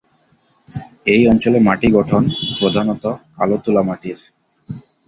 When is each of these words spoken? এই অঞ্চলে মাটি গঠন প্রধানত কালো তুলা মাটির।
এই 1.07 1.21
অঞ্চলে 1.27 1.59
মাটি 1.59 1.87
গঠন 1.97 2.23
প্রধানত 2.59 3.03
কালো 3.35 3.57
তুলা 3.63 3.81
মাটির। 3.89 4.19